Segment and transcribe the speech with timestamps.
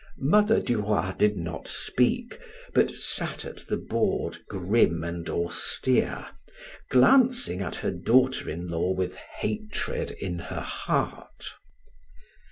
[0.17, 2.39] Mother Duroy did not speak,
[2.73, 6.25] but sat at the board, grim and austere,
[6.89, 11.49] glancing at her daughter in law with hatred in her heart.